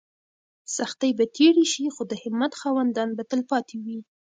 سختۍ 0.75 1.11
به 1.17 1.25
تېرې 1.37 1.65
شي 1.73 1.85
خو 1.95 2.01
د 2.07 2.13
همت 2.23 2.53
خاوندان 2.61 3.09
به 3.17 3.23
تل 3.29 3.41
پاتې 3.51 3.75
وي. 3.83 3.99